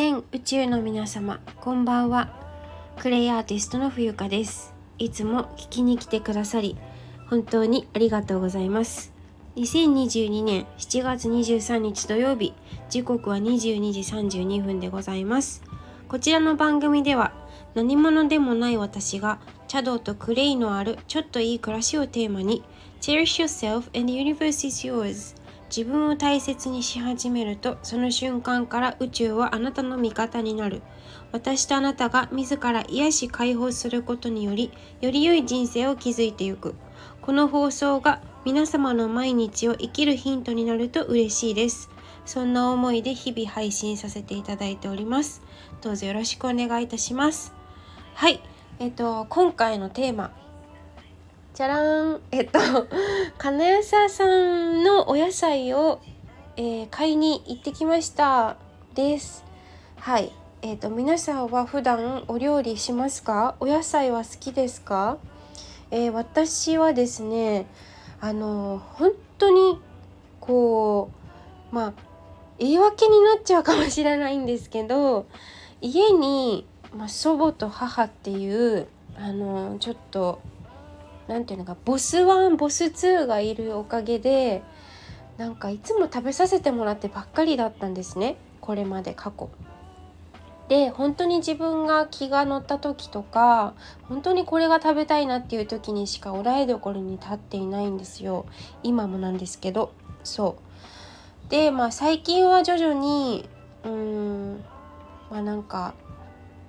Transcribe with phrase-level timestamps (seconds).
[0.00, 2.32] 全宇宙の皆様こんばんは。
[3.00, 4.72] クレイアーティストの冬香です。
[4.96, 6.76] いつも聞きに来てくださり
[7.28, 9.12] 本当にありがとうございます。
[9.56, 12.54] 2022年7月23日土曜日
[12.88, 15.64] 時刻は22時32分でございます。
[16.06, 17.32] こちらの番組では
[17.74, 22.62] 何者でもない私が茶道とクレイのあるちょっといい暮らしをテーマに
[23.00, 25.34] Cherish yourself and the universe is yours
[25.68, 30.82] 自分を大切にし始めるとその瞬間から宇宙はあなたの味方になる。
[31.30, 36.74] 私とあなたが自ら癒し解放することによりより良い人生を築いていく。
[37.20, 41.90] この放送が皆様の毎日を生きるヒントになると嬉しいです。
[42.24, 45.42] そんな思いで日々配信させていただいております。
[45.82, 47.52] どうぞよろしくお願いいたします。
[48.14, 48.40] はい。
[48.78, 50.47] えっと今回のテーマ。
[51.58, 52.60] じゃらんえっと
[53.36, 55.98] 金谷さんのお野菜を、
[56.56, 58.54] えー、買いに行ってきました
[58.94, 59.44] です。
[59.96, 60.30] はい。
[60.62, 63.56] えっと皆さんは普段お料理しますか？
[63.58, 65.18] お野菜は好きですか、
[65.90, 67.66] えー、私はですね
[68.20, 69.80] あの本当に
[70.38, 71.10] こ
[71.72, 71.92] うまあ
[72.58, 75.26] 言い訳になっちゃうかもしれないんですけど
[75.80, 76.64] 家に、
[76.96, 78.86] まあ、祖母と母っていう
[79.16, 80.38] あのちょっと
[81.28, 84.62] 何ていうのかボス1ボス2がいるおかげで
[85.36, 88.36] なんかいつも食べさせてもらってばっかりだったんですね。
[88.60, 89.50] これまで過去。
[90.68, 98.46] で本当に自分が気が乗った時とか本当にこれが食べたいなっていう時にしかお台所に立っていないんですよ。
[98.82, 99.92] 今もなんですけど。
[100.24, 100.56] そ
[101.46, 101.50] う。
[101.50, 103.48] でまあ最近は徐々に
[103.84, 104.64] うーん
[105.30, 105.94] まあなんか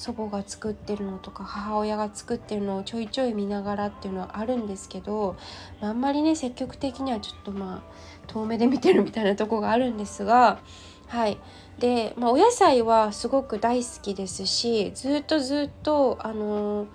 [0.00, 5.36] 祖母が作ってるのとか母親が作ってるのをちょいちょい見ながらっていうのはあるんですけど、
[5.78, 7.92] まあ、あんまりね積極的にはちょっとまあ
[8.26, 10.58] 遠目で見てるみたいなとこがあるんですが
[11.06, 11.36] はい。
[11.78, 16.88] で、まあ、お野菜はすごく大好きですしずっとずっとあのー、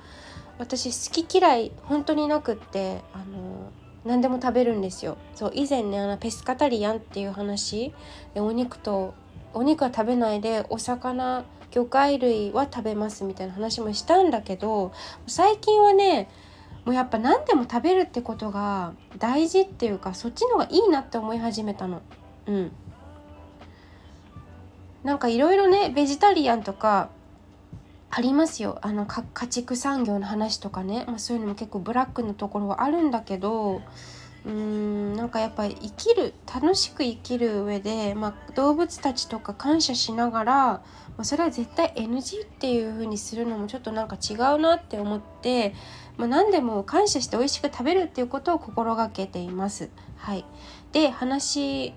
[0.58, 5.18] 私好き嫌い本当になくってあのー何でも食べるんですよ。
[5.34, 7.92] そう以前ねあのペスカタリアンっていう話
[8.36, 9.16] でお肉と
[9.54, 11.44] お肉は食べないでお魚
[11.76, 14.94] 魚介類は食べますみたいな話もしたんだけど
[15.28, 16.30] 最近はね
[16.86, 22.02] もうやっぱ何でも食べるってことが大事っていうかそっちの方がいいなって思い始めたの。
[22.46, 22.72] うん。
[25.04, 27.10] なんかいろいろねベジタリアンとか
[28.10, 28.78] ありますよ。
[28.82, 33.82] あの家畜産業の話とかね、まあ、そういうのも結構ブラックなところはあるんだけど
[34.46, 40.82] うーんなんかやっぱり生きる楽しく生きる上で、まあ、動物たちとか感謝しながら
[41.18, 45.74] まあ、それは絶対 NG っていう風にするのもちょっとなんか違うなって思って、
[46.18, 49.90] まあ、何でも感謝して美味しく食べるっていうことを心がけています。
[50.18, 50.46] はい、
[50.92, 51.94] で話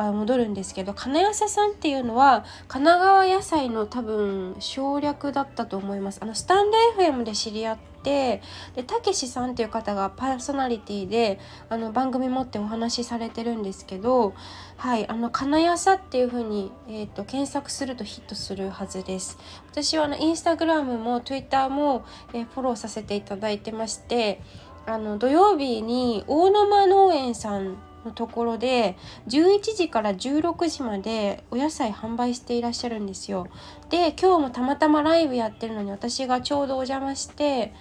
[0.00, 6.18] は戻るんですけど金谷さんっていうのは神奈川野菜の多分省略だったと思います。
[6.22, 8.42] あのスタンレー FM で知り合って
[8.74, 14.34] でたけしさんっていう方がパーソナリティであの番組持ってお話しされてるんですけど
[14.76, 19.38] はいあの金谷さっていう風にえっ、ー、と検索するとヒットするはずです。
[19.70, 24.40] 私はあのインスタグラムも Twitter も、えー、フォローさせていただいてまして
[24.86, 28.96] あの土曜日に大沼農園さんのところで
[29.28, 33.48] 11時から16時までお野菜販売していらっしゃるんですよ。
[33.90, 37.74] で今日もたまたまライブやってるのに私がちょうどお邪魔して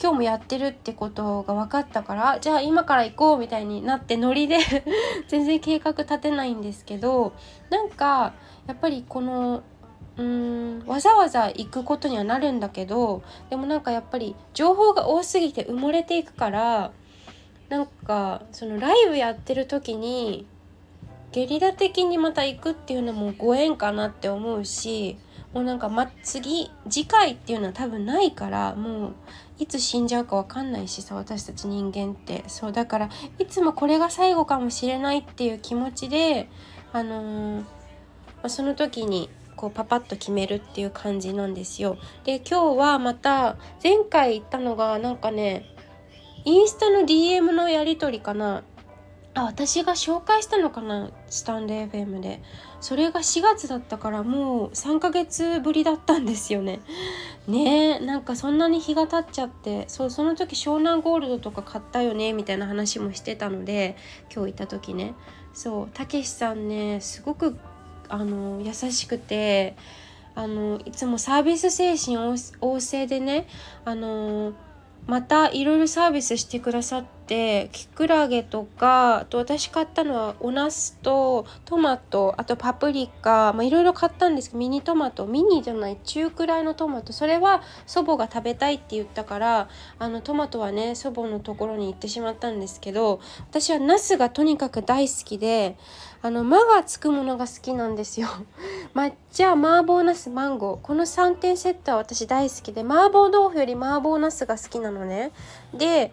[0.00, 4.58] 今日もやってるってことが分かったからじゃあ今から行こうみたいになってノリで
[5.26, 7.32] 全然計画立てないんですけど
[7.68, 8.32] なんか
[8.66, 9.62] やっぱりこの
[10.16, 16.92] うーんわざわざ行くことにはなるんだけどでもなんかやっぱり情報が多すぎて埋もれていくから
[17.68, 20.46] なんかそのライブやってる時に
[21.32, 25.18] ゲリラ的にまた行くっていうのもご縁かなって思うし
[25.52, 29.12] もうなんか、ま、次次回っていうのは多分ないからもう
[29.58, 36.48] いつ死んじゃうか分かんないしさ私たち人間ってそうだからいつもこれが最後かもしれないっていう気持ちで
[36.92, 41.98] あのー、その時にこうパパッと決めるっていう感じなんですよ。
[42.24, 45.64] で今日はまた前回言ったのがなんかね
[46.48, 48.62] インスタの DM のやり取りかな。
[49.34, 52.40] あ私が紹介したのかなスタンド FM で。
[52.80, 56.80] それが4月だったからもう3ヶ月ぶりだったんですよね。
[57.46, 63.96] ねえなんかそんなに日が経っちゃってそうその時湘南ゴールドとか買ったよねみたいな話もしてたので
[64.34, 65.14] 今日行った時ね。
[65.52, 67.58] そうたけしさんねすごく
[68.08, 69.76] あの優しくて
[70.34, 73.48] あのいつもサービス精神旺盛でね
[73.84, 74.54] あの
[75.06, 93.20] またいろいろサービスしてくださってきくらげとかあと私買ったのはお茄子とトマトあとパプリカいろいろ買ったんですけどミニトマトミニじゃない中くらいのトマトそれは祖母が食べたいって言ったからあのトマトはね祖母のところに行ってしまったんですけど
[93.50, 95.76] 私は茄子がとにかく大好きで
[96.22, 98.28] あの「間」がつくものが好きなんですよ。
[98.94, 105.30] 抹茶麻婆茄子マンゴーこの3点セットは私大好きで麻婆豆腐より麻婆茄子が好きなのね。
[105.74, 106.10] で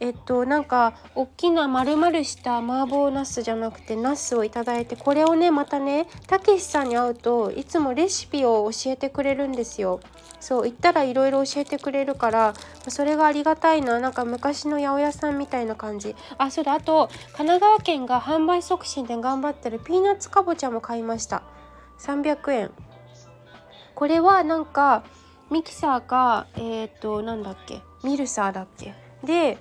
[0.00, 10.00] えっとなんか大きな丸々した麻婆茄子じゃなくて茄子をいただいてこれをねまたねたけしさんに会うといつもレシピを教えてくれるんですよ。
[10.40, 12.54] そう言ったらいろいろ教えてくれるから
[12.86, 13.98] それがありがたいな。
[13.98, 16.14] なんか昔の八百屋さんみたいな感じ。
[16.38, 16.74] あそうだ。
[16.74, 21.42] あと神奈川県が販売促進で頑張ってるピーナッツかぼちゃも買いました。
[21.98, 22.70] 300円
[23.96, 25.02] これはなんか
[25.50, 27.80] ミキサーかえっ、となんだっけ？
[28.04, 28.94] ミルサーだっけ？
[29.24, 29.58] で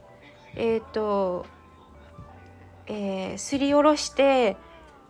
[0.58, 1.46] えっ、ー、と、
[2.88, 4.58] えー、すりおろして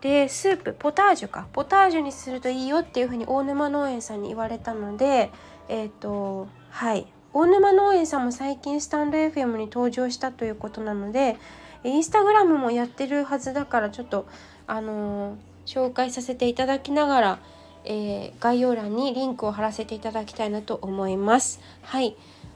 [0.01, 1.47] でスープポタージュか。
[1.53, 5.31] ポタージュにするといいよっていうふうに大沼農園さんに言われたので
[5.69, 7.07] えっ、ー、とはい。
[7.33, 11.37] 大沼農園さんも最近スタンド FM に登場したということなので
[11.83, 14.27] インスタグラムもやってるはずだからちょっと
[14.65, 17.39] あのー、紹介させていただきながら、
[17.85, 21.59] えー、概要欄にリンクを貼らせていただきたいなと思います。
[21.83, 22.15] はい。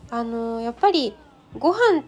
[0.09, 1.15] あのやっぱり
[1.57, 2.03] ご飯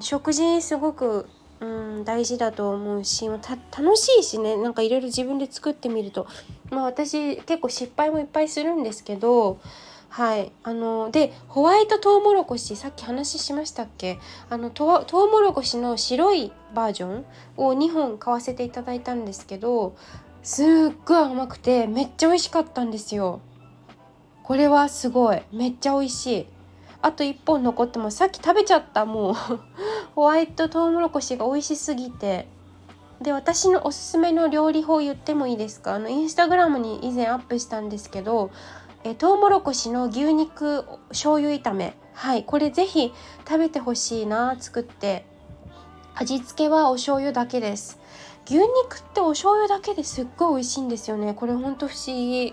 [0.00, 1.26] 食事すごく、
[1.60, 6.26] うん、大事だと思うし楽しいしねなんかいろいろ自分で作ってみると。
[6.70, 9.58] まあ私結構失敗もいっぱいするんですけど
[10.08, 14.18] はいあのでホワイトトウモロコシさっき話しましたっけ？
[14.50, 17.24] あのトウモロコシの白いバージョン
[17.56, 19.96] を2本買わせていただいたんですけど
[20.42, 20.66] すっ
[21.04, 23.40] ごい甘くてめっちゃ美味しかったんですよ。
[24.42, 25.42] これはすごい。
[25.52, 26.46] めっちゃ美味しい。
[27.06, 29.34] あと1本残ってもさっき食べちゃったもう。
[30.16, 32.48] ホワイトトウモロコシが美味しすぎて。
[33.20, 35.94] で私のおすすめの料理法言ってもいいですか？
[35.94, 38.50] あのインスタグラムに以前アップしたんですけど
[39.04, 41.96] えトウモロコシの牛肉醤油炒め。
[42.12, 43.12] はいこれぜひ
[43.46, 45.24] 食べてほしいな作って。
[46.16, 48.00] 味付けはお醤油だけです。
[48.46, 48.66] 牛肉
[48.98, 51.34] ってお醤油だけですっごい美味しいんですよね。
[51.34, 52.52] これほんと不思議。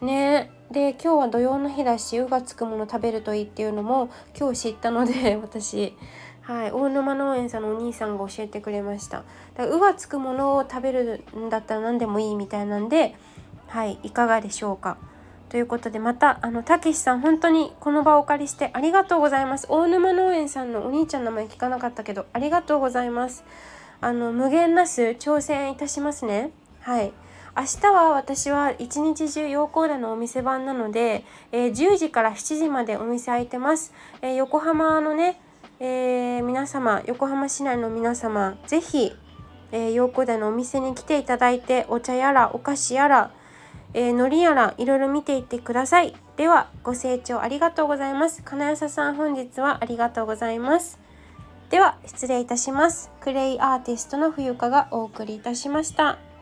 [0.00, 0.50] ね。
[0.70, 4.08] で今日は土曜の日だし「う」がつくもの食べるといいっていうのも
[4.38, 5.96] 今日知ったので 私
[6.42, 9.24] はい、大沼農園さんのお兄さんが教えてくれました
[9.56, 13.14] 「だからう」がつくものを食べるんだったら何でもいいみたいなんで
[13.68, 14.98] はいいかがでしょうか。
[15.48, 19.66] ということでまたあのたけしさん本当にこの場をお借りしてありがとうございます。
[19.70, 23.44] 大沼農園さんのお兄ちゃんの名前聞かなかったけどありがとうございます。
[24.00, 26.50] あの無限なす挑戦いたしますね。
[26.80, 27.12] はい。
[27.56, 33.92] 明日は私は一日中陽光田のお店番なので、えー、10時から7時までお店開いてます、
[34.22, 35.40] えー、横浜のね、
[35.78, 39.12] えー、皆様横浜市内の皆様是非、
[39.70, 43.30] えー、陽光田のお店に来ていただいてお茶やらお菓子やら、
[43.92, 46.14] えー、海苔やらいろいろ見ていってください。
[46.36, 48.42] ではご清聴ありがとうございます。
[48.42, 50.98] 金谷さん本日はありがとうございます。
[51.70, 53.12] では失礼いたします。
[53.20, 56.33] クレイアーティストの冬香がお送りいたしました。